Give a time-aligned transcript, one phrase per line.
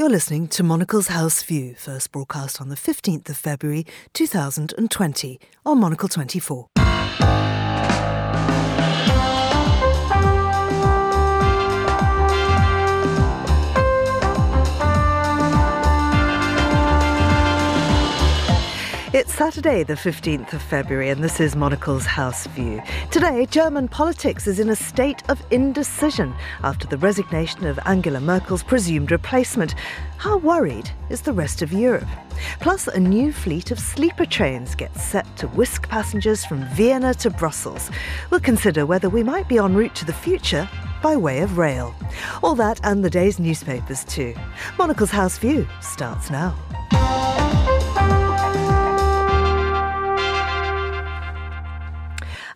[0.00, 5.78] You're listening to Monocle's House View, first broadcast on the 15th of February 2020 on
[5.78, 6.69] Monocle 24.
[19.20, 22.82] It's Saturday, the 15th of February, and this is Monocle's House View.
[23.10, 28.62] Today, German politics is in a state of indecision after the resignation of Angela Merkel's
[28.62, 29.74] presumed replacement.
[30.16, 32.08] How worried is the rest of Europe?
[32.60, 37.28] Plus, a new fleet of sleeper trains gets set to whisk passengers from Vienna to
[37.28, 37.90] Brussels.
[38.30, 40.66] We'll consider whether we might be en route to the future
[41.02, 41.94] by way of rail.
[42.42, 44.34] All that and the day's newspapers, too.
[44.78, 46.56] Monocle's House View starts now.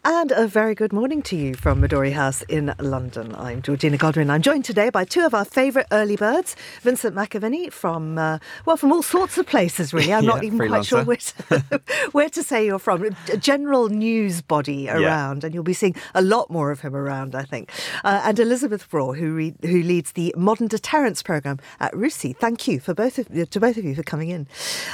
[0.06, 3.34] And a very good morning to you from Midori House in London.
[3.36, 4.28] I'm Georgina Godwin.
[4.28, 8.76] I'm joined today by two of our favourite early birds, Vincent McAviney from, uh, well,
[8.76, 10.12] from all sorts of places, really.
[10.12, 11.80] I'm Yeah, not even quite sure where to,
[12.12, 13.16] where to say you're from.
[13.32, 17.34] A general news body around, and you'll be seeing a lot more of him around,
[17.34, 17.70] I think.
[18.04, 22.36] Uh, and Elisabeth Braw, who, re- who leads the Modern Deterrence Programme at RUSI.
[22.36, 24.48] Thank you for both of, to both of you for coming in.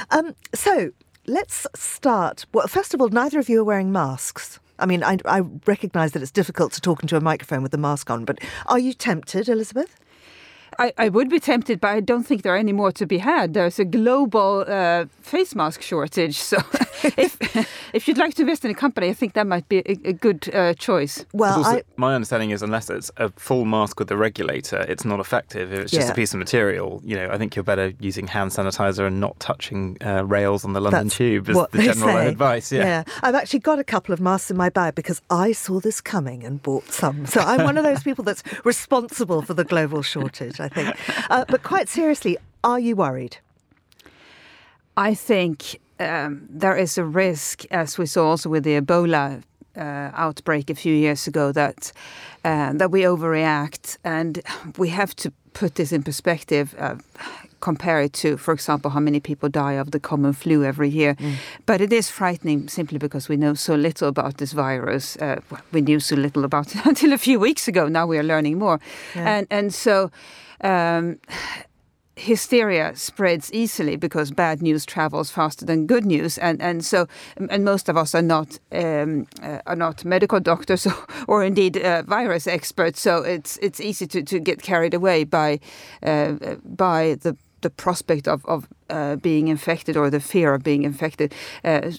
[0.09, 0.91] Um, so,
[1.27, 2.45] let's start.
[2.53, 4.61] Well, first of all, neither of you are wearing masks.
[4.81, 7.77] I mean, I, I recognise that it's difficult to talk into a microphone with the
[7.77, 9.95] mask on, but are you tempted, Elisabeth?
[10.81, 13.19] I, I would be tempted, but I don't think there are any more to be
[13.19, 13.53] had.
[13.53, 16.37] There's a global uh, face mask shortage.
[16.37, 16.57] So
[17.03, 17.37] if,
[17.93, 20.13] if you'd like to invest in a company, I think that might be a, a
[20.13, 21.23] good uh, choice.
[21.33, 25.05] Well, Also, I, my understanding is unless it's a full mask with the regulator, it's
[25.05, 25.71] not effective.
[25.71, 26.13] If it's just Yeah.
[26.13, 29.39] a piece of material, you know, I think you're better using hand sanitizer and not
[29.39, 32.27] touching uh, rails on the London That's Tube is what the they general say.
[32.27, 32.71] advice.
[32.71, 33.03] Yeah.
[33.21, 36.43] I've actually got a couple of masks in my bag because I saw this coming
[36.43, 37.25] and bought some.
[37.27, 40.95] So I'm one of those people that's responsible for the global shortage, I think.
[41.29, 43.37] Uh, but quite seriously, are you worried?
[44.97, 49.41] I think um, there is a risk, as we saw also with the Ebola
[49.77, 51.91] uh, outbreak a few years ago, that
[52.43, 54.41] uh, that we overreact, and
[54.77, 56.75] we have to put this in perspective.
[56.77, 56.95] Uh,
[57.59, 61.15] compare it to, for example, how many people die of the common flu every year.
[61.67, 65.15] But it is frightening simply because we know so little about this virus.
[65.17, 65.41] Uh,
[65.71, 67.87] we knew so little about it until a few weeks ago.
[67.87, 68.79] Now we are learning more,
[69.15, 69.37] Yeah.
[69.37, 70.09] and and so.
[70.63, 71.19] Um,
[72.15, 77.07] hysteria spreads easily because bad news travels faster than good news, and and so
[77.49, 81.77] and most of us are not um, uh, are not medical doctors or, or indeed
[81.77, 83.01] uh, virus experts.
[83.01, 85.59] So it's it's easy to, to get carried away by
[86.03, 86.33] uh,
[86.63, 91.33] by the the prospect of of uh, being infected or the fear of being infected.
[91.63, 91.91] Uh,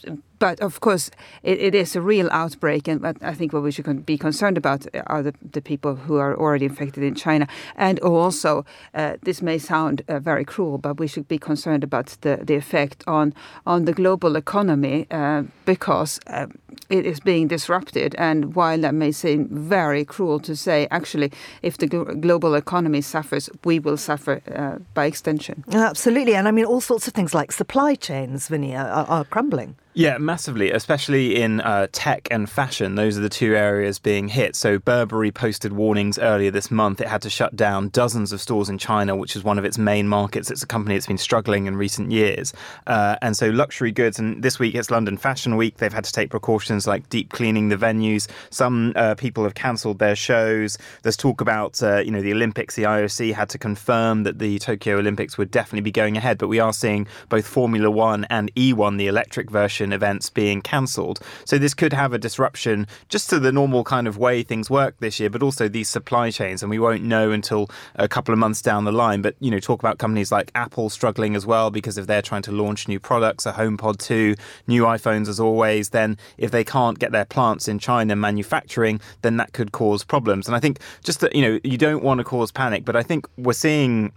[0.43, 1.09] but of course,
[1.45, 4.85] it, it is a real outbreak, and I think what we should be concerned about
[5.07, 7.47] are the, the people who are already infected in China.
[7.77, 12.17] And also, uh, this may sound uh, very cruel, but we should be concerned about
[12.23, 13.35] the, the effect on,
[13.67, 16.47] on the global economy uh, because uh,
[16.91, 18.17] it is being disrupted.
[18.17, 21.31] And while that may seem very cruel to say, actually,
[21.63, 25.63] if the global economy suffers, we will suffer uh, by extension.
[25.73, 26.35] Absolutely.
[26.35, 29.77] And I mean, all sorts of things like supply chains, Vinny, are, are crumbling.
[29.95, 32.95] Yeah, massively, especially in uh, tech and fashion.
[32.95, 34.57] Those are the two areas being hit.
[34.57, 37.03] So, Burberry posted warnings earlier this month.
[37.03, 39.77] It had to shut down dozens of stores in China, which is one of its
[39.77, 40.51] main markets.
[40.51, 42.55] It's a company that's been struggling in recent years.
[42.87, 45.77] Uh, and so, luxury goods, and this week it's London Fashion Week.
[45.77, 48.29] They've had to take precautions like deep cleaning the venues.
[48.49, 50.79] Some uh, people have cancelled their shows.
[51.03, 52.77] There's talk about, uh, you know, the Olympics.
[52.77, 56.49] The IOC had to confirm that the Tokyo Olympics would definitely be going ahead, but
[56.49, 61.19] we are seeing both Formula One and E1, the electric version events being cancelled.
[61.47, 64.97] So this could have a disruption just to the normal kind of way things work
[65.01, 66.63] this year, but also these supply chains.
[66.63, 69.23] And we won't know until a couple of months down the line.
[69.23, 72.43] But, you know, talk about companies like Apple struggling as well because if they're trying
[72.43, 74.35] to launch new products, a HomePod 2,
[74.67, 79.39] new iPhones as always, then if they can't get their plants in China manufacturing, then
[79.39, 80.47] that could cause problems.
[80.47, 83.03] And I think just that, you know, you don't want to cause panic, but I
[83.03, 84.13] think we're seeing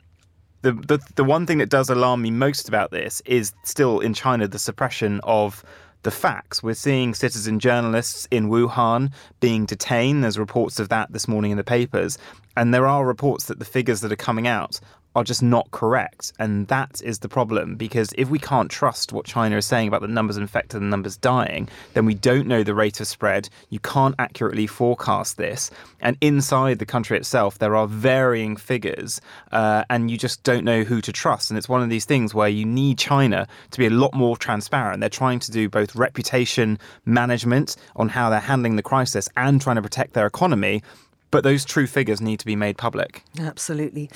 [0.65, 4.15] the, the the one thing that does alarm me most about this is still in
[4.15, 5.63] China the suppression of
[6.01, 6.63] the facts.
[6.63, 10.23] We're seeing citizen journalists in Wuhan being detained.
[10.23, 12.17] There's reports of that this morning in the papers.
[12.57, 14.79] And there are reports that the figures that are coming out
[15.15, 16.33] are just not correct.
[16.39, 20.01] And that is the problem because if we can't trust what China is saying about
[20.01, 23.49] the numbers infected and the numbers dying, then we don't know the rate of spread.
[23.69, 25.71] You can't accurately forecast this.
[26.01, 29.21] And inside the country itself, there are varying figures,
[29.51, 31.49] uh, and you just don't know who to trust.
[31.49, 34.37] And it's one of these things where you need China to be a lot more
[34.37, 34.99] transparent.
[34.99, 39.77] They're trying to do both reputation management on how they're handling the crisis and trying
[39.77, 40.83] to protect their economy.
[41.31, 43.23] But those true figures need to be made public.
[43.39, 44.09] Absolutely.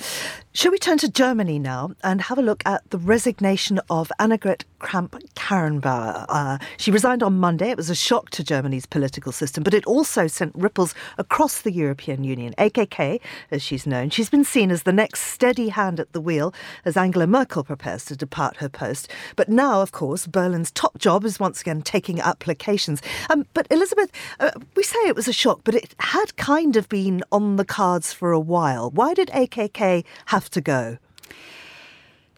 [0.52, 4.64] Shall we turn to Germany now and have a look at the resignation of Annegret
[4.78, 6.24] Kramp-Karrenbauer?
[6.28, 7.70] Uh, she resigned on Monday.
[7.70, 11.72] It was a shock to Germany's political system, but it also sent ripples across the
[11.72, 12.54] European Union.
[12.56, 13.20] AKK,
[13.50, 16.54] as she's known, she's been seen as the next steady hand at the wheel
[16.84, 19.10] as Angela Merkel prepares to depart her post.
[19.36, 23.02] But now, of course, Berlin's top job is once again taking applications.
[23.28, 24.10] Um, but Elisabeth,
[24.40, 27.56] uh, we say it was a shock, but it had kind of been been on
[27.56, 28.90] the cards for a while.
[28.90, 30.98] Why did AKK have to go?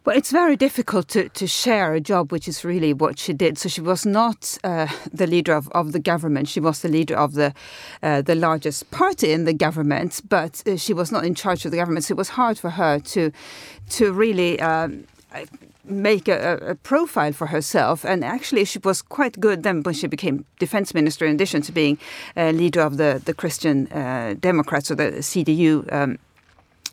[0.04, 3.58] Well, it's very difficult to, to share a job, which is really what she did.
[3.58, 6.48] So she was not uh, the leader of, of the government.
[6.48, 7.54] She was the leader of the
[8.02, 11.70] uh, the largest party in the government, but uh, she was not in charge of
[11.72, 12.04] the government.
[12.04, 13.30] So it was hard for her to
[13.96, 15.04] to really um,
[15.84, 18.04] make a, a, profile for herself.
[18.04, 21.72] And actually, she was quite good then when she became defense minister, in addition to
[21.72, 21.98] being
[22.36, 26.18] leader of the, the Christian uh, Democrats or the CDU, um,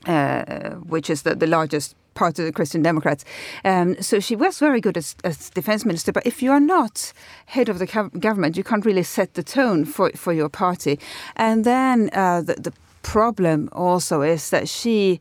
[0.06, 3.24] uh, which is the, the largest part of the Christian Democrats.
[3.64, 6.12] Um, so she was very good as, as, defense minister.
[6.12, 7.14] But if you are not
[7.46, 11.00] head of the government, you can't really set the tone for, for your party.
[11.36, 15.20] And then uh, the, the problem also is that she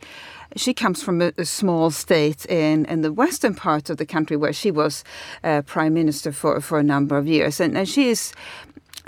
[0.57, 4.37] she comes from a, a, small state in, in the western part of the country
[4.37, 5.05] where she was
[5.45, 7.61] uh, prime minister for, for a number of years.
[7.61, 8.33] And, and she is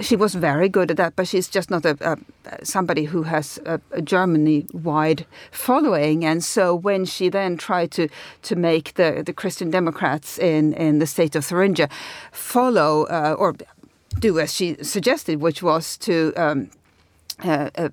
[0.00, 3.58] she was very good at that, but she's just not a, a somebody who has
[3.66, 6.24] a, a Germany-wide following.
[6.24, 8.08] And so when she then tried to
[8.42, 11.88] to make the the Christian Democrats in in the state of Thuringia
[12.32, 13.56] follow uh, or
[14.18, 16.70] do as she suggested, which was to um,
[17.44, 17.88] uh, uh,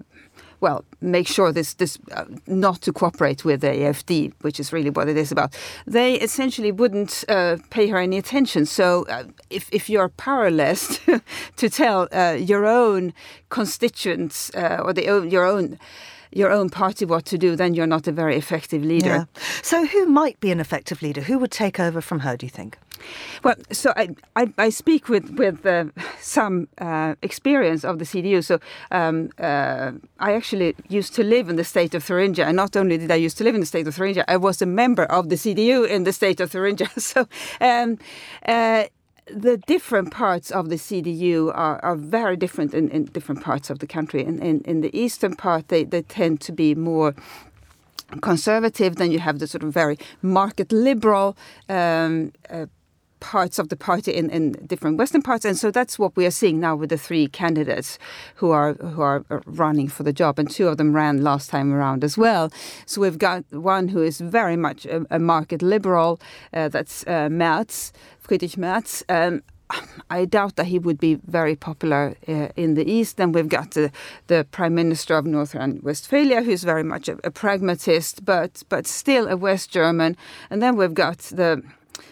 [0.59, 4.89] well, make sure this this uh, not to cooperate with the AFD, which is really
[4.89, 5.55] what it is about.
[5.85, 8.65] They essentially wouldn't uh, pay her any attention.
[8.65, 10.99] So uh, if if you're powerless
[11.57, 13.13] to tell uh, your own
[13.49, 15.77] constituents uh, or the your own
[16.31, 19.07] your own party what to do, then you're not a very effective leader.
[19.07, 19.41] Yeah.
[19.61, 21.21] So who might be an effective leader?
[21.21, 22.37] Who would take over from her?
[22.37, 22.77] Do you think?
[23.43, 25.85] Well, so I, I, I speak with with uh,
[26.19, 28.43] some uh, experience of the CDU.
[28.43, 28.59] So
[28.91, 32.97] um, uh, I actually used to live in the state of Thuringia, and not only
[32.97, 35.29] did I used to live in the state of Thuringia, I was a member of
[35.29, 36.87] the CDU in the state of Thuringia.
[37.07, 37.27] So.
[37.61, 37.99] Um,
[38.45, 38.85] uh,
[39.33, 43.79] the different parts of the CDU are, are very different in, in different parts of
[43.79, 44.23] the country.
[44.23, 47.13] In, in, in the eastern part, they, they tend to be more
[48.21, 48.95] conservative.
[48.95, 51.37] Then you have the sort of very market liberal
[51.69, 52.67] um, uh,
[53.19, 56.31] parts of the party in, in different western parts and so that's what we are
[56.31, 57.97] seeing now with the three candidates
[58.35, 61.73] who are who are running for the job and two of them ran last time
[61.73, 62.51] around as well
[62.85, 66.19] so we've got one who is very much a, a market liberal
[66.53, 69.41] uh, that's uh, Merz Friedrich Merz um,
[70.09, 73.17] I doubt that he would be very popular uh, in the East.
[73.17, 73.91] Then we've got the,
[74.27, 79.27] the Prime Minister of North Rhine-Westphalia, who's very much a, a, pragmatist, but but still
[79.27, 80.15] a West German.
[80.49, 81.61] And then we've got the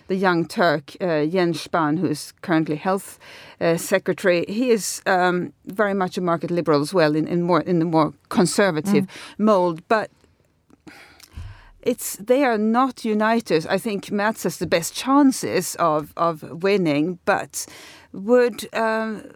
[0.07, 3.19] the young Turk, uh, Jens Spahn, who is currently health
[3.59, 7.61] uh, secretary, he is um, very much a market liberal as well, in, in more
[7.61, 9.09] in the more conservative mm.
[9.37, 9.81] mold.
[9.87, 10.11] But
[11.81, 13.65] it's they are not united.
[13.67, 17.65] I think Merz has the best chances of of winning, but
[18.11, 19.31] would um,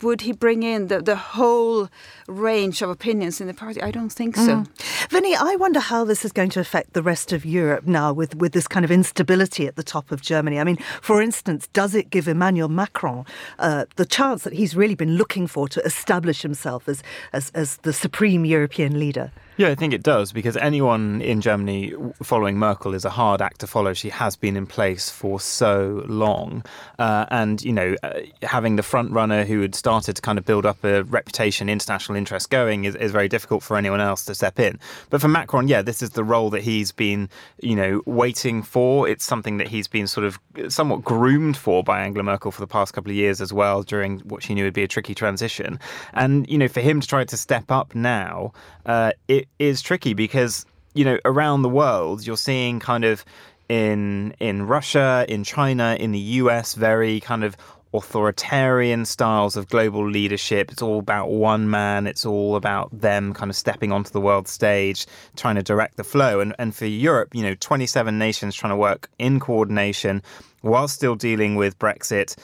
[0.00, 1.88] would he bring in the, the whole
[2.26, 3.82] range of opinions in the party?
[3.82, 4.42] I don't think so.
[4.42, 5.08] Mm.
[5.10, 8.34] Vinny, I wonder how this is going to affect the rest of Europe now with,
[8.36, 10.58] with this kind of instability at the top of Germany.
[10.58, 13.24] I mean, for instance, does it give Emmanuel Macron
[13.58, 17.76] uh, the chance that he's really been looking for to establish himself as, as, as
[17.78, 19.32] the supreme European leader?
[19.58, 21.92] Yeah, I think it does because anyone in Germany
[22.22, 23.92] following Merkel is a hard act to follow.
[23.92, 26.64] She has been in place for so long.
[26.98, 30.46] Uh, and, you know, uh, having the front runner who had started to kind of
[30.46, 34.34] build up a reputation, international interest going is, is very difficult for anyone else to
[34.34, 34.78] step in.
[35.10, 37.28] But for Macron, yeah, this is the role that he's been,
[37.60, 39.06] you know, waiting for.
[39.06, 42.66] It's something that he's been sort of somewhat groomed for by Angela Merkel for the
[42.66, 45.78] past couple of years as well during what she knew would be a tricky transition.
[46.14, 48.52] And, you know, for him to try to step up now,
[48.86, 53.24] uh, it is tricky because you know around the world you're seeing kind of
[53.68, 57.56] in in Russia, in China, in the US, very kind of
[57.94, 60.70] authoritarian styles of global leadership.
[60.72, 62.06] It's all about one man.
[62.06, 65.06] It's all about them kind of stepping onto the world stage,
[65.36, 66.40] trying to direct the flow.
[66.40, 70.22] And and for Europe, you know, 27 nations trying to work in coordination
[70.60, 72.36] while still dealing with Brexit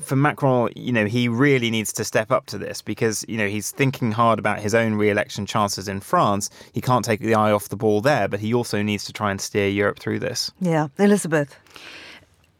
[0.00, 3.48] for Macron, you know, he really needs to step up to this because, you know,
[3.48, 6.50] he's thinking hard about his own re-election chances in France.
[6.72, 9.30] He can't take the eye off the ball there, but he also needs to try
[9.30, 10.50] and steer Europe through this.
[10.60, 11.58] Yeah, Elisabeth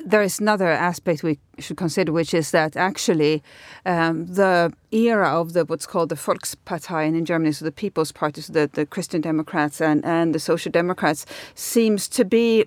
[0.05, 3.43] there is another aspect we should consider, which is that actually
[3.87, 8.41] um, the era of the what's called the Volkspartei in Germany, so the People's Party,
[8.41, 11.25] so the, the Christian Democrats and, and the Social Democrats,
[11.55, 12.65] seems to be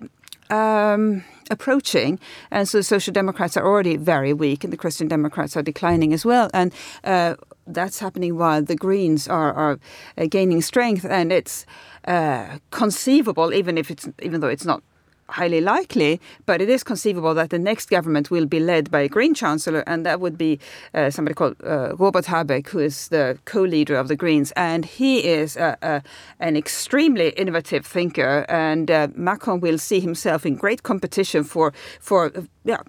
[0.50, 2.18] um, approaching.
[2.50, 6.12] And so the Social Democrats are already very weak, and the Christian Democrats are declining
[6.12, 6.50] as well.
[6.52, 6.72] And
[7.04, 7.34] uh,
[7.66, 9.78] that's happening while the Greens are, are
[10.16, 11.66] uh, gaining strength, and it's
[12.06, 14.82] uh, conceivable, even if it's even though it's not
[15.28, 19.08] highly likely, but it is conceivable that the next government will be led by a
[19.08, 20.58] Green Chancellor, and that would be
[20.94, 25.24] uh, somebody called uh, Robert Habeck, who is the co-leader of the Greens, and he
[25.24, 31.72] is an extremely innovative thinker, and uh, Macron will see himself in great competition for
[32.00, 32.32] for
[32.64, 32.82] yeah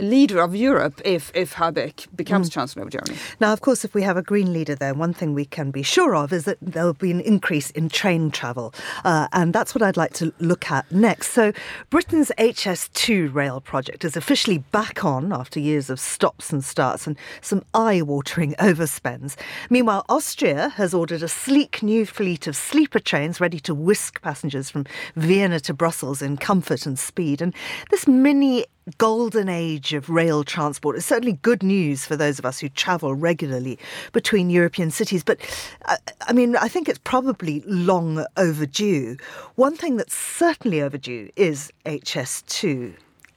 [0.00, 2.52] leader of Europe if, if Habeck becomes mm.
[2.52, 3.16] Chancellor of Germany.
[3.40, 5.82] Now, of course, if we have a Green leader there, one thing we can be
[5.82, 8.74] sure of is that there will be an increase in train travel.
[9.04, 11.30] Uh, and that's what I'd like to look at next.
[11.30, 11.52] So,
[11.90, 17.16] Britain's HS2 rail project is officially back on after years of stops and starts and
[17.40, 19.36] some eye watering overspends.
[19.70, 24.70] Meanwhile, Austria has ordered a sleek new fleet of sleeper trains ready to whisk passengers
[24.70, 27.40] from Vienna to Brussels in comfort and speed.
[27.40, 27.54] And
[27.90, 28.66] this mini
[28.98, 30.96] golden age of rail transport.
[30.96, 33.78] It's certainly good news for those of us who travel regularly
[34.12, 35.24] between European cities.
[35.24, 35.38] But
[35.86, 39.16] uh, I mean, I think it's probably long overdue.
[39.56, 42.94] One thing that's certainly overdue is HS2.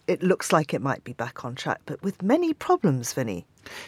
[0.08, 3.46] It looks like it might be back on track, but with many problems, Vinny.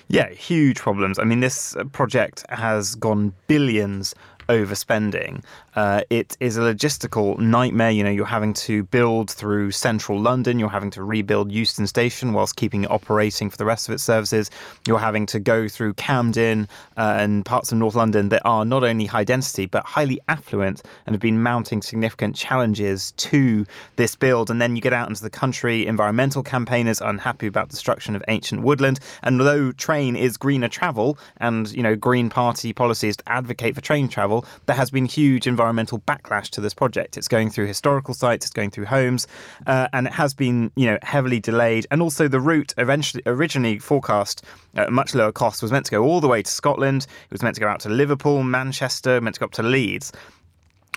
[0.08, 1.18] Yeah, huge problems.
[1.18, 4.14] I mean, this uh, project has gone billions
[4.52, 5.44] overspending.
[5.76, 7.90] Uh, it is a logistical nightmare.
[7.92, 12.34] You know, you're having to build through central London, you're having to rebuild Euston Station
[12.34, 14.52] whilst keeping it operating for the rest of its services.
[14.86, 16.68] You're having to go through Camden
[16.98, 20.84] uh, and parts of North London that are not only high density but highly affluent
[21.06, 23.66] and have been mounting significant challenges to
[23.96, 24.50] this build.
[24.52, 28.64] And then you get out into the country, environmental campaigners unhappy about destruction of ancient
[28.64, 29.00] woodland.
[29.24, 33.82] And though train is greener travel and, you know, Green Party policies to advocate for
[33.82, 37.18] train travel, there has been huge environmental backlash to this project.
[37.18, 39.28] It's going through historical sites, it's going through homes,
[39.68, 41.88] uh, and it has been, you know, heavily delayed.
[41.92, 44.44] And also, the route eventually originally forecast
[44.76, 47.04] at a much lower cost was meant to go all the way to Scotland.
[47.26, 50.12] It was meant to go out to Liverpool, Manchester, meant to go up to Leeds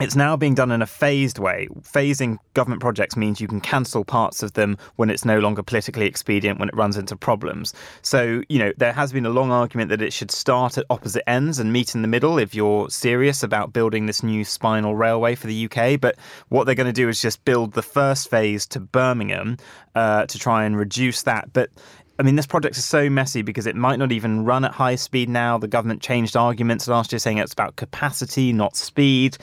[0.01, 1.69] it's now being done in a phased way.
[1.83, 6.07] Phasing government projects means you can cancel parts of them when it's no longer politically
[6.07, 7.73] expedient, when it runs into problems.
[8.03, 11.29] So, you know, there has been a long argument that it should start at opposite
[11.31, 15.37] ends and meet in the middle if you're serious about building this new spinal railway
[15.37, 16.01] for the UK.
[16.01, 16.17] But
[16.49, 19.59] what they're going to do is just build the first phase to Birmingham
[19.95, 21.53] uh, to try and reduce that.
[21.53, 21.71] But
[22.19, 24.95] I mean, this project is so messy because it might not even run at high
[24.95, 25.59] speed now.
[25.59, 29.37] The government changed arguments last year saying it's about capacity, not speed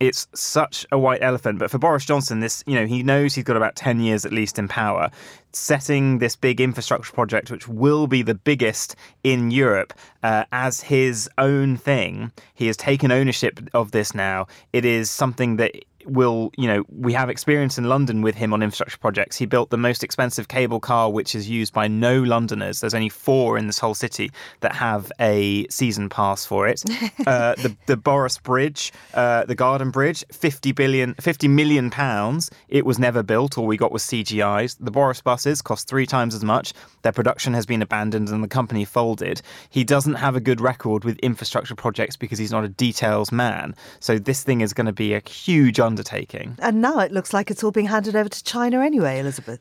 [0.00, 1.58] it's such a white elephant.
[1.58, 4.32] But for Boris Johnson, this, you know, he knows he's got about 10 years at
[4.32, 5.10] least in power.
[5.52, 11.30] Setting this big infrastructure project, which will be the biggest in Europe, uh, as his
[11.38, 14.46] own thing, he has taken ownership of this now.
[14.72, 15.72] It is something that
[16.06, 19.36] will, you know, we have experience in London with him on infrastructure projects.
[19.36, 22.80] He built the most expensive cable car, which is used by no Londoners.
[22.80, 26.82] There's only four in this whole city that have a season pass for it.
[27.26, 32.50] uh, the the Boris Bridge, uh, the Garden Bridge, 50 billion, 50 million pounds.
[32.68, 33.58] It was never built.
[33.58, 34.76] All we got was CGIs.
[34.80, 36.72] The Boris buses cost three times as much.
[37.02, 39.42] Their production has been abandoned and the company folded.
[39.70, 43.74] He doesn't have a good record with infrastructure projects because he's not a details man.
[44.00, 46.56] So this thing is going to be a huge under undertaking.
[46.58, 49.60] And now it looks like it's all being handed over to China anyway, Elisabeth.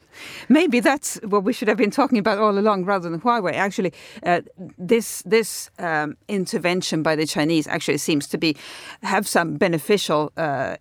[0.50, 3.54] Maybe that's what we should have been talking about all along rather than Huawei.
[3.54, 4.42] Actually, uh,
[4.78, 8.58] this this um, intervention by the Chinese actually seems to be
[9.02, 10.76] have some beneficial uh,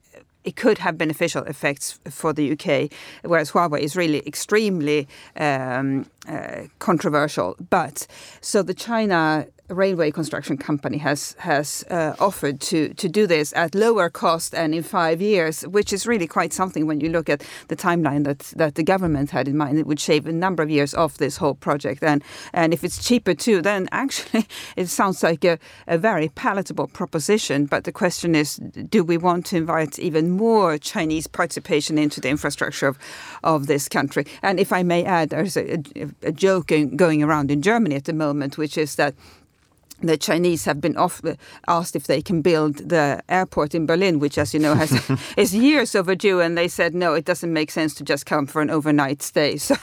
[0.44, 2.92] it could have beneficial effects for the UK,
[3.22, 7.56] whereas Huawei is really extremely um, uh, controversial.
[7.70, 8.06] But
[8.42, 13.74] so the China railway construction company has has uh, offered to to do this at
[13.74, 17.42] lower cost and in five years, which is really quite something when you look at
[17.68, 19.78] the timeline that that the government had in mind.
[19.78, 23.02] It would shave a number of years off this whole project, and and if it's
[23.02, 27.66] cheaper too, then actually it sounds like a, a very palatable proposition.
[27.66, 28.56] But the question is,
[28.88, 32.98] do we want to invite even more Chinese participation into the infrastructure of
[33.42, 34.26] of this country?
[34.42, 38.04] And if I may add, there's a, a, a joke going around in Germany at
[38.04, 39.14] the moment, which is that
[40.00, 41.22] the Chinese have been off,
[41.66, 44.92] asked if they can build the airport in Berlin, which, as you know, has
[45.36, 48.60] is years overdue, and they said no, it doesn't make sense to just come for
[48.60, 49.58] an overnight stay.
[49.64, 49.74] So,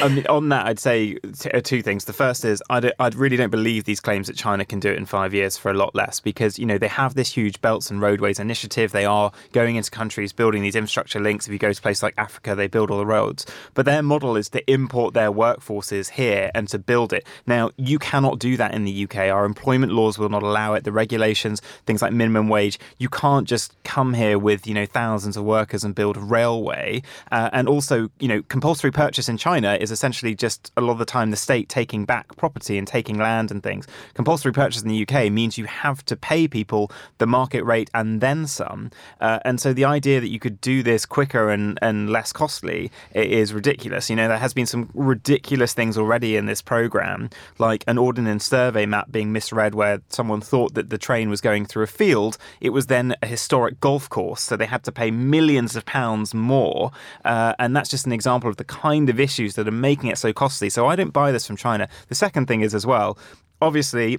[0.00, 2.06] I mean, on that, I'd say t- uh, two things.
[2.06, 4.96] The first is I I really don't believe these claims that China can do it
[4.96, 7.90] in five years for a lot less, because you know they have this huge belts
[7.90, 8.92] and roadways initiative.
[8.92, 11.46] They are going into countries, building these infrastructure links.
[11.46, 13.44] If you go to places like Africa, they build all the roads,
[13.74, 17.26] but their model is to import their workforces here and to build it.
[17.46, 19.16] Now you cannot cannot do that in the UK.
[19.16, 20.84] Our employment laws will not allow it.
[20.84, 25.38] The regulations, things like minimum wage, you can't just come here with you know thousands
[25.38, 27.02] of workers and build a railway.
[27.32, 30.98] Uh, and also, you know, compulsory purchase in China is essentially just a lot of
[30.98, 33.86] the time the state taking back property and taking land and things.
[34.12, 38.20] Compulsory purchase in the UK means you have to pay people the market rate and
[38.20, 38.90] then some.
[39.20, 42.90] Uh, and so the idea that you could do this quicker and, and less costly
[43.14, 44.10] is ridiculous.
[44.10, 48.09] You know, there has been some ridiculous things already in this program, like an ordinary
[48.10, 51.86] ordnance survey map being misread where someone thought that the train was going through a
[51.86, 52.36] field.
[52.60, 56.34] It was then a historic golf course, so they had to pay millions of pounds
[56.34, 56.90] more.
[57.24, 60.18] Uh, and that's just an example of the kind of issues that are making it
[60.18, 60.70] so costly.
[60.70, 61.88] So I don't buy this from China.
[62.08, 63.16] The second thing is as well,
[63.62, 64.18] obviously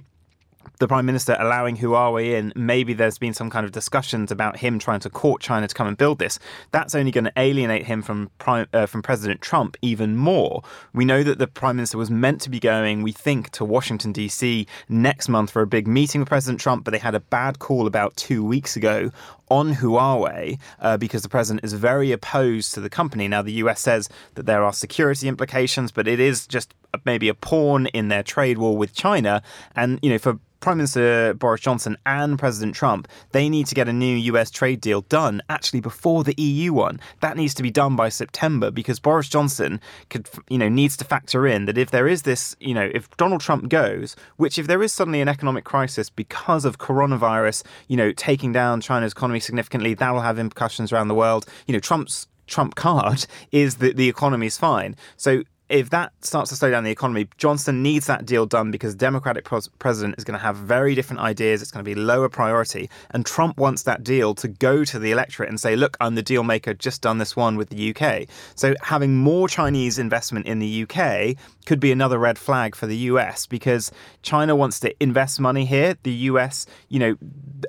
[0.78, 4.78] the prime minister allowing Huawei in, maybe there's been some kind of discussions about him
[4.78, 6.38] trying to court China to come and build this.
[6.72, 10.62] That's only going to alienate him from prime, uh, from President Trump even more.
[10.92, 14.12] We know that the prime minister was meant to be going, we think, to Washington
[14.12, 14.66] D.C.
[14.88, 17.86] next month for a big meeting with President Trump, but they had a bad call
[17.86, 19.10] about two weeks ago
[19.52, 23.28] on Huawei uh, because the president is very opposed to the company.
[23.28, 27.34] Now, the US says that there are security implications, but it is just maybe a
[27.34, 29.42] pawn in their trade war with China.
[29.74, 33.88] And, you know, for Prime Minister Boris Johnson and President Trump, they need to get
[33.88, 37.00] a new US trade deal done actually before the EU one.
[37.20, 41.04] That needs to be done by September because Boris Johnson could, you know, needs to
[41.04, 44.68] factor in that if there is this, you know, if Donald Trump goes, which if
[44.68, 49.40] there is suddenly an economic crisis because of coronavirus, you know, taking down China's economy
[49.40, 51.44] significantly, that will have implications around the world.
[51.66, 54.94] You know, Trump's Trump card is that the economy is fine.
[55.16, 58.94] So if that starts to slow down the economy, Johnson needs that deal done because
[58.94, 59.44] the Democratic
[59.78, 61.62] president is going to have very different ideas.
[61.62, 62.90] It's going to be lower priority.
[63.10, 66.22] And Trump wants that deal to go to the electorate and say, look, I'm the
[66.22, 68.28] deal maker, just done this one with the UK.
[68.54, 72.96] So having more Chinese investment in the UK could be another red flag for the
[72.96, 73.90] US because
[74.22, 75.96] China wants to invest money here.
[76.02, 77.16] The US, you know,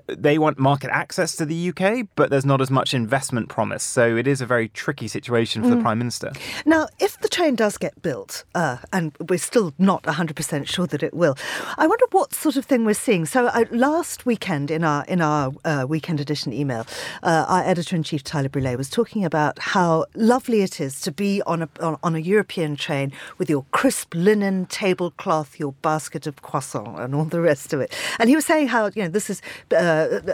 [0.08, 3.84] they want market access to the UK, but there's not as much investment promise.
[3.84, 5.78] So it is a very tricky situation for mm.
[5.78, 6.32] the Prime Minister.
[6.66, 11.04] Now, if the train does get built, uh, and we're still not 100% sure that
[11.04, 11.36] it will.
[11.78, 13.26] I wonder what sort of thing we're seeing.
[13.26, 16.86] So uh, last weekend in our in our uh, weekend edition email,
[17.24, 21.12] uh, our editor in chief Tyler Brûlé was talking about how lovely it is to
[21.12, 26.28] be on a on, on, a European train with your crisp linen tablecloth, your basket
[26.28, 27.94] of croissant, and all the rest of it.
[28.20, 29.76] And he was saying how you know this is uh,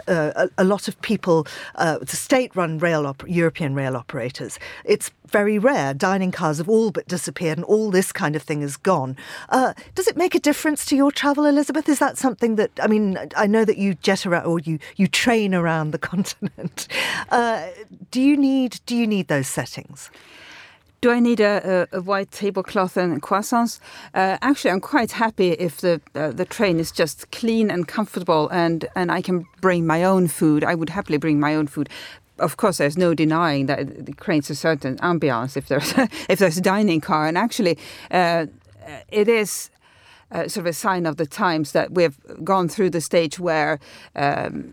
[0.08, 1.46] uh, a, a, lot of people,
[1.76, 4.58] the state-run rail op- European rail operators.
[4.84, 5.94] It's very rare.
[5.94, 9.16] Dining cars have all but disappeared, and all this kind of thing is gone.
[9.48, 11.88] Uh, does it make a difference to your travel, Elisabeth?
[11.88, 13.18] Is that something that I mean?
[13.36, 16.88] I know that you jet around or you you train around the continent.
[17.30, 17.68] Uh,
[18.10, 20.10] do you need do you need those settings?
[21.00, 23.80] Do I need a, a, a, white tablecloth and croissants?
[24.12, 28.50] Uh, actually, I'm quite happy if the uh, the train is just clean and comfortable,
[28.50, 30.62] and and I can bring my own food.
[30.62, 31.88] I would happily bring my own food
[32.40, 35.92] of course, there's no denying that it creates a certain ambiance if there's
[36.28, 37.78] if there's a dining car, and actually,
[38.10, 38.46] uh,
[39.08, 39.70] it is.
[40.32, 43.80] Uh, sort of a sign of the times that we've gone through the stage where
[44.14, 44.72] um,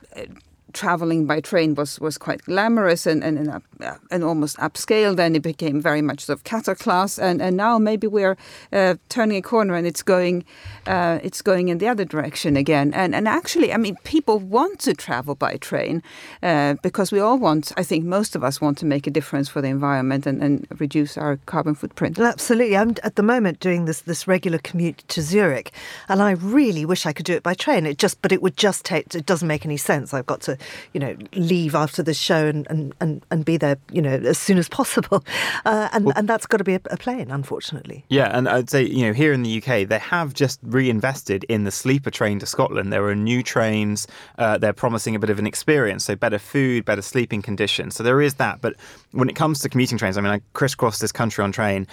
[0.74, 3.50] traveling by train was, was quite glamorous and, and, and,
[3.82, 5.16] uh, and, almost upscale.
[5.16, 8.38] Then it became very much sort of cattle class, and, and now maybe we're
[8.74, 10.44] uh, turning a corner and it's going
[10.86, 12.94] uh, it's going in the other direction again.
[12.94, 16.04] And and actually, I mean, people want to travel by train
[16.44, 17.72] uh, because we all want.
[17.78, 20.68] I think most of us want to make a difference for the environment and, and
[20.80, 22.18] reduce our carbon footprint.
[22.18, 22.78] Well, absolutely.
[22.78, 25.72] I'm at the moment doing this this regular commute to Zurich,
[26.10, 27.86] and I really wish I could do it by train.
[27.86, 29.14] It just, but it would just take.
[29.16, 30.14] It doesn't make any sense.
[30.14, 30.57] I've got to
[30.94, 34.38] you know, leave after the show and, and, and, and be there, you know, as
[34.38, 35.24] soon as possible.
[35.66, 38.06] Uh, and, well, and that's got to be a, a plane, unfortunately.
[38.10, 41.64] Yeah, and I'd say, you know, here in the UK, they have just reinvested in
[41.64, 42.94] the sleeper train to Scotland.
[42.94, 44.08] There are new trains.
[44.38, 47.96] Uh, they're promising a bit of an experience, so better food, better sleeping conditions.
[47.96, 48.62] So there is that.
[48.62, 48.76] But
[49.12, 51.88] when it comes to commuting trains, I mean, I crisscross this country on train.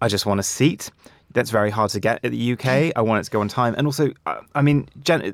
[0.00, 0.90] I just want a seat
[1.32, 2.92] that's very hard to get at the UK.
[2.96, 3.74] I want it to go on time.
[3.76, 4.12] And also,
[4.54, 4.88] I mean,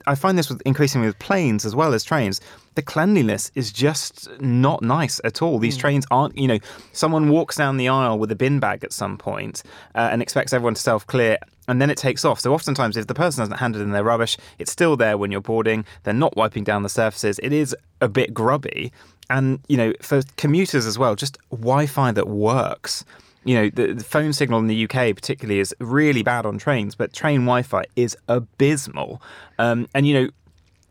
[0.07, 2.41] I find this with increasingly with planes as well as trains.
[2.75, 5.59] The cleanliness is just not nice at all.
[5.59, 5.81] These mm.
[5.81, 6.59] trains aren't, you know,
[6.93, 9.63] someone walks down the aisle with a bin bag at some point,
[9.95, 12.41] uh, and expects everyone to self clear and then it takes off.
[12.41, 15.41] So oftentimes, if the person hasn't handed in their rubbish, it's still there when you're
[15.41, 15.85] boarding.
[16.05, 17.41] They're not wiping down the surfaces.
[17.43, 18.93] It is a bit grubby.
[19.29, 23.05] And, you know, for commuters as well, just Wi Fi that works
[23.47, 26.97] you know, the, the, phone signal in the UK particularly is really bad on trains,
[26.97, 29.23] but train Wi-Fi is abysmal.
[29.59, 30.29] Um, and you know,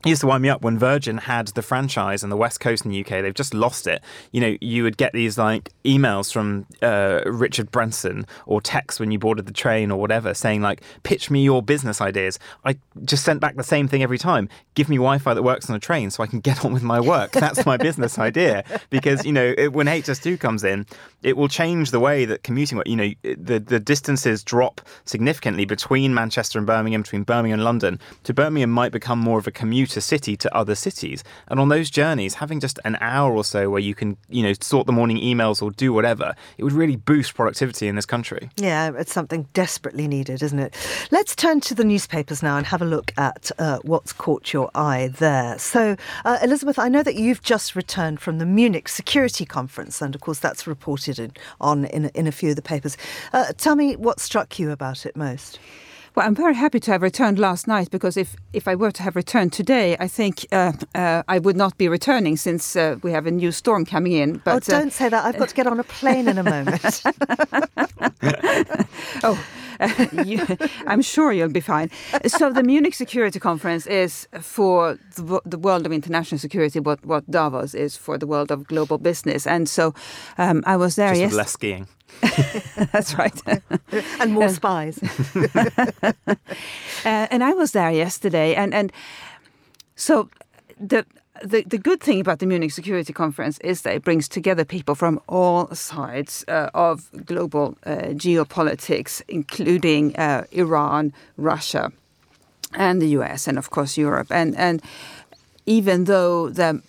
[0.10, 2.91] used to wind me up when Virgin had the franchise in the West Coast in
[2.91, 3.22] the UK.
[3.22, 4.02] They've just lost it.
[4.32, 9.12] You know, you would get these like emails from uh, Richard Branson or texts when
[9.12, 12.39] you boarded the train or whatever saying like, pitch me your business ideas.
[12.63, 14.50] I just sent back the same thing every time.
[14.76, 17.00] Give me Wi-Fi that works on a train so I can get on with my
[17.00, 17.32] work.
[17.32, 18.63] That's my business idea.
[18.89, 20.86] Because, you know, it, when HS2 comes in,
[21.24, 26.13] it will change the way that commuting, you know, the, the distances drop significantly between
[26.13, 28.00] Manchester and Birmingham, between Birmingham and London.
[28.24, 29.52] To Birmingham might become more of a
[29.96, 31.24] commuter city to other cities.
[31.48, 34.54] And on those journeys, having just an hour or so where you can, you know,
[34.60, 38.50] sort the morning emails or do whatever, it would really boost productivity in this country.
[38.58, 40.76] Yeah, it's something desperately needed, isn't it?
[41.12, 44.70] Let's turn to the newspapers now and have a look at uh, what's caught your
[44.76, 45.58] eye there.
[45.60, 50.14] So, uh, Elisabeth, I know that you've just returned from the Munich Security Conference, and
[50.16, 51.32] of course, that's reported in,
[51.62, 52.98] on in, in a few of the papers.
[53.32, 55.60] Uh, tell me what struck you about it most.
[56.15, 59.04] Well, I'm very happy to have returned last night because if, if I were to
[59.04, 63.12] have returned today, I think uh, uh, I would not be returning since uh, we
[63.12, 64.38] have a new storm coming in.
[64.45, 65.25] But, oh, don't say that.
[65.25, 67.04] I've got to get on a plane in a moment.
[69.23, 69.45] oh.
[70.26, 70.46] you,
[70.88, 71.90] I'm sure you'll be fine.
[72.28, 77.30] So the Munich Security Conference is for the, the, world of international security what, what
[77.30, 79.48] Davos is for the world of global business.
[79.48, 79.94] And so
[80.38, 81.16] um, I was there.
[81.16, 81.88] Just less skiing.
[82.92, 83.42] That's right.
[84.20, 85.00] and more spies.
[85.36, 86.34] uh,
[87.04, 88.92] and I was there yesterday, and and
[89.96, 90.30] so
[90.80, 91.06] the.
[91.43, 94.95] The, the good thing about the Munich Security Conference is that it brings together people
[94.95, 101.91] from all sides uh, of global uh, geopolitics, including uh, Iran, Russia,
[102.74, 104.28] and the US, and of course Europe.
[104.32, 104.82] And and
[105.65, 106.82] even though the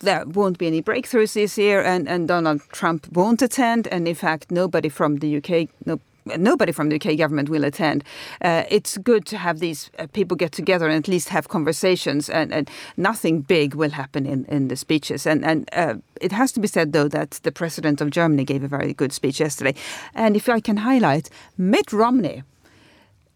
[0.00, 3.88] there won't be any breakthroughs this year, and, and Donald Trump won't attend.
[3.88, 8.04] And in fact, nobody from the UK, no, nobody from the UK government will attend.
[8.40, 12.28] Uh, it's good to have these uh, people get together and at least have conversations,
[12.28, 15.26] and, and nothing big will happen in, in the speeches.
[15.26, 18.62] And, and uh, it has to be said, though, that the president of Germany gave
[18.62, 19.74] a very good speech yesterday.
[20.14, 22.42] And if I can highlight, Mitt Romney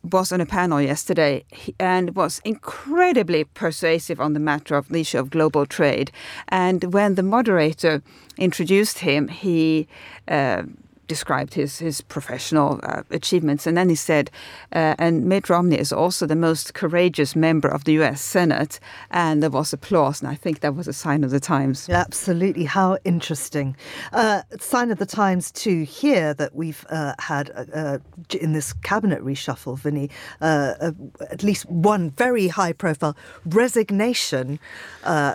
[0.03, 1.45] was on a panel yesterday
[1.79, 6.11] and was incredibly persuasive on the matter of the issue of global trade.
[6.49, 8.03] And when the moderator
[8.39, 9.89] introduced him, he
[10.29, 10.63] uh,
[11.09, 14.31] described his his professional uh, achievements, and then he said,
[14.73, 18.21] uh, "And Mitt Romney is also the most courageous member of the U.S.
[18.21, 18.79] Senate,"
[19.11, 21.89] and there was applause, and I think that was a sign of the times.
[21.89, 23.77] Absolutely, how interesting!
[24.13, 27.99] Uh, sign of the times to hear that we've uh, had uh, uh,
[28.41, 33.17] in this cabinet reshuffle, Vinny, at least one very high-profile
[33.47, 34.61] resignation.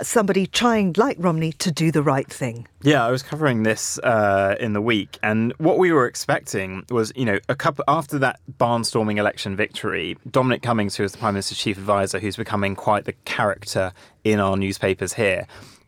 [0.02, 2.68] somebody trying, like Romney, to do the right thing.
[2.82, 3.98] Yeah, I was covering this
[4.60, 8.40] in the week, and what we were expecting was, you know, a couple after that
[8.60, 13.06] barnstorming election victory, Dominic Cummings, who is the Prime Minister's chief advisor, who's becoming quite
[13.06, 15.48] the character in our newspapers here.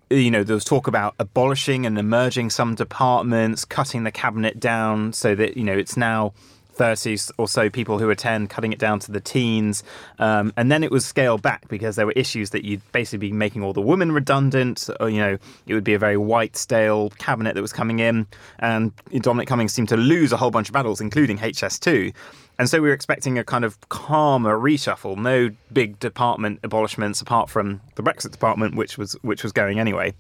[0.10, 5.12] You know, there was talk about abolishing and emerging some departments, cutting the cabinet down
[5.12, 6.34] so that, you know, it's now
[6.76, 9.84] 30 or so people who attend, cutting it down to the teens.
[10.20, 13.32] Um, and then it was scaled back because there were issues that you'd basically be
[13.32, 14.90] making all the women redundant.
[15.00, 18.28] Or, you know, it would be a very white, stale cabinet that was coming in.
[18.60, 22.14] And Dominic Cummings seemed to lose a whole bunch of battles, including HS2.
[22.58, 27.50] And so we were expecting a kind of calmer reshuffle, no big department abolishments apart
[27.50, 30.14] from the Brexit department, which was which was going anyway.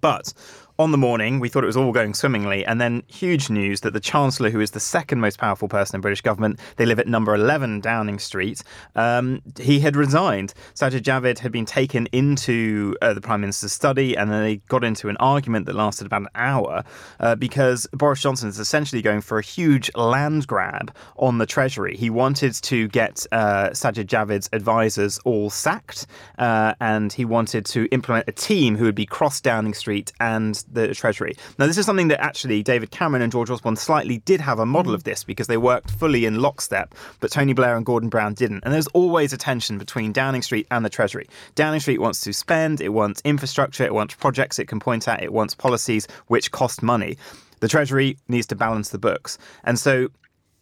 [0.00, 0.32] But
[0.80, 3.92] on the morning, we thought it was all going swimmingly, and then huge news that
[3.92, 7.06] the Chancellor, who is the second most powerful person in British government, they live at
[7.06, 8.62] number 11 Downing Street,
[8.96, 10.54] um, he had resigned.
[10.74, 14.82] Sajid Javid had been taken into uh, the Prime Minister's study, and then they got
[14.82, 16.82] into an argument that lasted about an hour
[17.20, 21.94] uh, because Boris Johnson is essentially going for a huge land grab on the Treasury.
[21.94, 26.06] He wanted to get uh, Sajid Javid's advisors all sacked,
[26.38, 30.64] uh, and he wanted to implement a team who would be cross Downing Street and
[30.72, 31.34] the Treasury.
[31.58, 34.66] Now, this is something that actually David Cameron and George Osborne slightly did have a
[34.66, 35.04] model of mm.
[35.04, 38.64] this because they worked fully in lockstep, but Tony Blair and Gordon Brown didn't.
[38.64, 41.28] And there's always a tension between Downing Street and the Treasury.
[41.54, 45.22] Downing Street wants to spend, it wants infrastructure, it wants projects it can point at,
[45.22, 47.16] it wants policies which cost money.
[47.60, 49.38] The Treasury needs to balance the books.
[49.64, 50.08] And so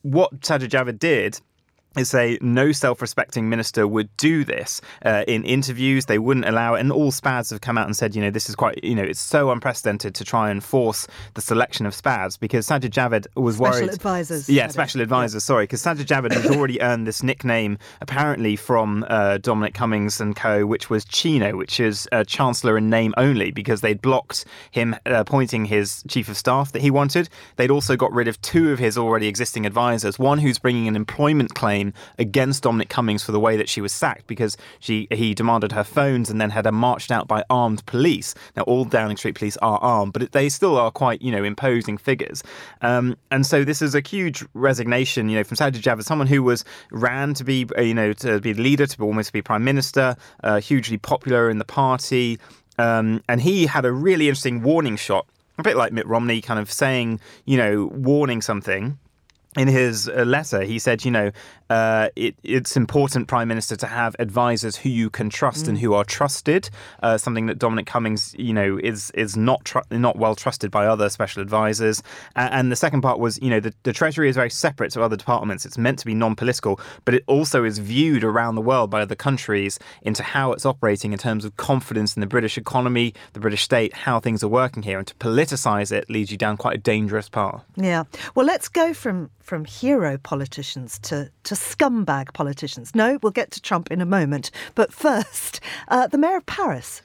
[0.02, 1.40] what Sajid Javid did
[2.02, 6.06] say no self-respecting minister would do this uh, in interviews.
[6.06, 8.48] They wouldn't allow it, and all SPADs have come out and said, you know, this
[8.48, 12.38] is quite, you know, it's so unprecedented to try and force the selection of SPADs
[12.38, 13.72] because Sajid Javid was worried.
[13.72, 13.94] special worried.
[13.94, 14.48] advisors.
[14.48, 15.44] Yeah, special advisors.
[15.44, 20.34] Sorry, because Sajid Javid has already earned this nickname apparently from uh, Dominic Cummings and
[20.36, 24.94] co, which was Chino, which is uh, Chancellor in name only, because they'd blocked him
[24.94, 27.28] uh, appointing his chief of staff that he wanted.
[27.56, 30.18] They'd also got rid of two of his already existing advisors.
[30.18, 31.87] One who's bringing an employment claim
[32.18, 35.84] against Dominic Cummings for the way that she was sacked because she he demanded her
[35.84, 38.34] phones and then had her marched out by armed police.
[38.56, 41.98] Now, all Downing Street police are armed, but they still are quite, you know, imposing
[41.98, 42.42] figures.
[42.82, 46.42] Um, and so this is a huge resignation, you know, from Sajid Javid, someone who
[46.42, 49.42] was ran to be, uh, you know, to be the leader, to be almost be
[49.42, 52.38] prime minister, uh, hugely popular in the party.
[52.78, 55.26] Um, and he had a really interesting warning shot,
[55.58, 58.98] a bit like Mitt Romney, kind of saying, you know, warning something
[59.56, 61.30] in his uh, letter, he said, you know,
[61.70, 65.68] uh, it, it's important, Prime Minister, to have advisors who you can trust mm.
[65.68, 66.70] and who are trusted.
[67.02, 70.86] Uh, something that Dominic Cummings, you know, is is not tr- not well trusted by
[70.86, 72.02] other special advisors.
[72.36, 75.02] Uh, and the second part was, you know, the, the Treasury is very separate to
[75.02, 75.66] other departments.
[75.66, 79.16] It's meant to be non-political, but it also is viewed around the world by other
[79.16, 83.62] countries into how it's operating in terms of confidence in the British economy, the British
[83.62, 84.98] state, how things are working here.
[84.98, 87.64] And to politicize it leads you down quite a dangerous path.
[87.76, 88.04] Yeah.
[88.34, 92.94] Well, let's go from from hero politicians to, to scumbag politicians.
[92.94, 94.50] No, we'll get to Trump in a moment.
[94.74, 97.00] But first, uh, the mayor of Paris.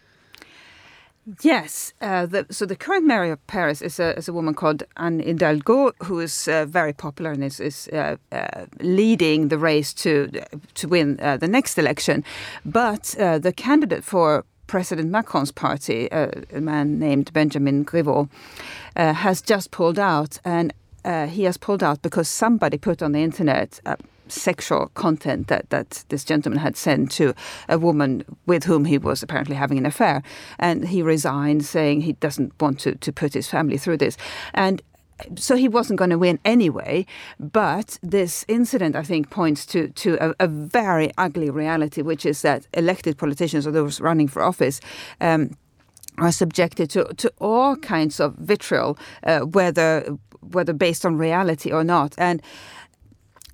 [1.42, 1.94] Yes.
[2.02, 5.22] Uh, the, so the current mayor of Paris is a, is a woman called Anne
[5.22, 10.30] Hidalgo, who is uh, very popular and is, is uh, uh leading the race to
[10.74, 12.26] to win uh, the next election.
[12.66, 18.28] But uh, the candidate for President Macron's party, a man named Benjamin Griveaux,
[18.96, 20.74] has just pulled out, and
[21.06, 23.96] uh, he has pulled out because somebody put on the internet uh,
[24.28, 27.34] sexual content that, that this gentleman had sent to
[27.70, 30.24] a woman with whom he was apparently having an affair.
[30.60, 34.18] And he resigned, saying he doesn't want to, to put his family through this.
[34.54, 34.82] And
[35.36, 37.06] so he wasn't going to win anyway.
[37.40, 42.42] But this incident, I think, points to to a, a very ugly reality, which is
[42.42, 44.82] that elected politicians or those running for office.
[45.22, 45.56] Um,
[46.18, 50.18] are subjected to, to all kinds of vitriol, uh, whether
[50.52, 52.14] whether based on reality or not.
[52.18, 52.42] And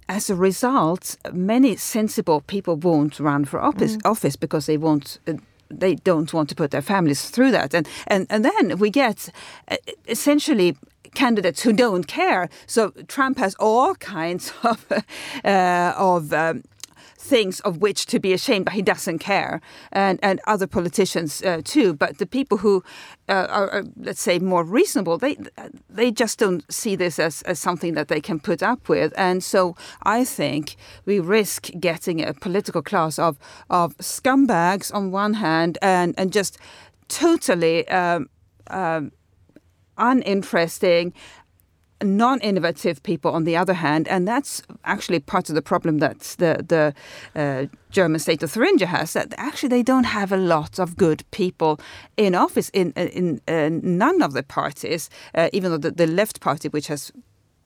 [0.07, 4.09] as a result, many sensible people won't run for office, mm.
[4.09, 5.19] office because they won't.
[5.27, 5.33] Uh,
[5.71, 9.29] they don't want to put their families through that, and and and then we get
[9.67, 10.75] uh, essentially
[11.13, 12.49] candidates who don't care.
[12.65, 14.85] So Trump has all kinds of
[15.45, 16.63] uh, of um,
[17.19, 21.61] things of which to be ashamed, but he doesn't care, and and other politicians uh,
[21.63, 21.93] too.
[21.93, 22.83] But the people who
[23.27, 25.37] uh, are, are, let's say, more reasonable, they
[25.89, 29.43] they just don't see this as, as something that they can put up with, and
[29.43, 33.37] so I think we risk getting a political class of
[33.69, 36.57] of scumbags on one hand, and and just
[37.09, 37.87] totally.
[37.89, 38.29] Um,
[38.71, 39.11] um,
[39.99, 41.13] uninteresting
[42.03, 46.63] non-innovative people on the other hand and that's actually part of the problem that the
[46.67, 46.93] the
[47.35, 51.23] uh, German state of Thuringia has that actually they don't have a lot of good
[51.31, 51.79] people
[52.17, 56.39] in office in in, uh, none of the parties uh, even though the, the left
[56.39, 57.11] party which has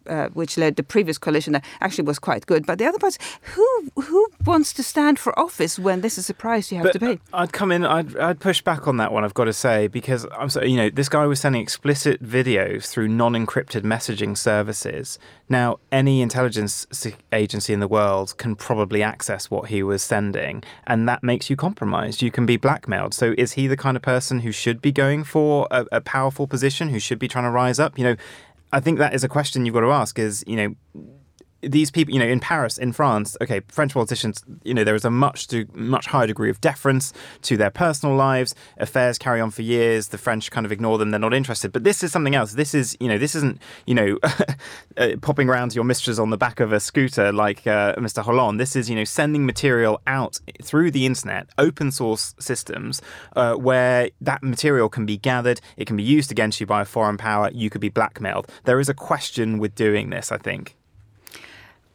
[0.07, 2.65] uh, which led the previous coalition that actually was quite good.
[2.65, 6.33] But the other parts, who who wants to stand for office when this is a
[6.33, 7.19] price you have but to pay?
[7.33, 7.85] I'd come in.
[7.85, 9.23] I'd I'd push back on that one.
[9.23, 12.87] I've got to say because I'm so you know this guy was sending explicit videos
[12.87, 15.19] through non-encrypted messaging services.
[15.49, 16.87] Now any intelligence
[17.31, 21.55] agency in the world can probably access what he was sending, and that makes you
[21.55, 22.21] compromised.
[22.21, 23.13] You can be blackmailed.
[23.13, 26.47] So is he the kind of person who should be going for a, a powerful
[26.47, 26.89] position?
[26.89, 27.97] Who should be trying to rise up?
[27.97, 28.15] You know
[28.73, 30.75] I think that is a question you've got to ask is, you know,
[31.63, 35.05] these people, you know, in Paris, in France, okay, French politicians, you know, there is
[35.05, 38.53] a much to, much higher degree of deference to their personal lives.
[38.77, 40.09] Affairs carry on for years.
[40.09, 41.71] The French kind of ignore them; they're not interested.
[41.71, 42.53] But this is something else.
[42.53, 44.19] This is, you know, this isn't, you know,
[44.97, 48.23] uh, popping around your mistress on the back of a scooter like uh, Mr.
[48.23, 48.59] Hollande.
[48.59, 53.01] This is, you know, sending material out through the internet, open source systems,
[53.35, 55.61] uh, where that material can be gathered.
[55.77, 57.49] It can be used against you by a foreign power.
[57.53, 58.49] You could be blackmailed.
[58.65, 60.31] There is a question with doing this.
[60.31, 60.75] I think.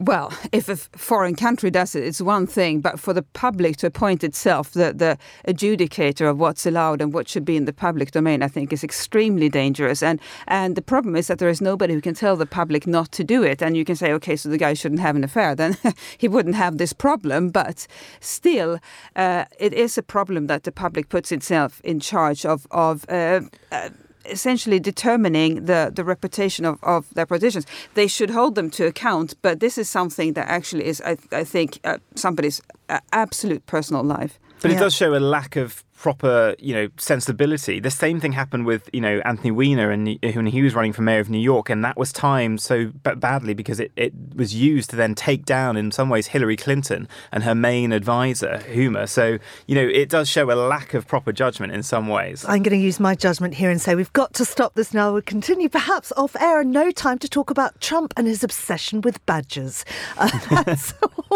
[0.01, 3.87] Well, if a foreign country does it, it's one thing, but for the public to
[3.87, 8.11] appoint itself the, the adjudicator of what's allowed and what should be in the public
[8.11, 10.01] domain, I think is extremely dangerous.
[10.01, 13.11] And and the problem is that there is nobody who can tell the public not
[13.11, 13.61] to do it.
[13.61, 15.75] And you can say, okay, so the guy shouldn't have an affair, then
[16.17, 17.49] he wouldn't have this problem.
[17.49, 17.85] But
[18.21, 18.79] still,
[19.17, 23.03] uh, it is a problem that the public puts itself in charge of of.
[23.09, 23.89] Uh, uh,
[24.29, 27.65] essentially determining the, the reputation of, of their politicians.
[27.93, 31.43] They should hold them to account, but this is something that actually is, I, I
[31.43, 34.39] think, uh, somebody's uh, absolute personal life.
[34.61, 34.77] But yeah.
[34.77, 37.79] it does show a lack of proper, you know, sensibility.
[37.81, 41.01] The same thing happened with, you know, Anthony Weiner and when he was running for
[41.01, 44.89] mayor of New York, and that was timed so badly because it, it was used
[44.91, 49.09] to then take down, in some ways, Hillary Clinton and her main advisor, Huma.
[49.09, 52.45] So, you know, it does show a lack of proper judgment in some ways.
[52.47, 55.11] I'm going to use my judgment here and say we've got to stop this now.
[55.11, 59.01] We'll continue perhaps off air and no time to talk about Trump and his obsession
[59.01, 59.83] with badgers.
[60.17, 60.75] Uh,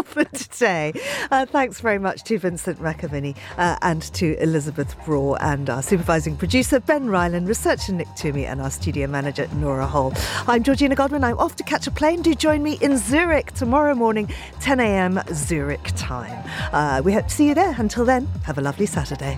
[0.04, 0.94] for today.
[1.30, 4.64] Uh, thanks very much to Vincent McAviney uh, and to Elisabeth.
[4.64, 9.48] Elisabeth Braw, and our supervising producer, Ben Ryland, researcher Nick Toomey, and our studio manager,
[9.56, 10.14] Nora Hall.
[10.48, 11.24] I'm Georgina Godwin.
[11.24, 12.22] I'm off to catch a plane.
[12.22, 15.22] Do join me in Zurich tomorrow morning, 10 a.m.
[15.34, 16.50] Zurich time.
[16.72, 17.76] Uh, we hope to see you there.
[17.78, 19.38] Until then, have a lovely Saturday.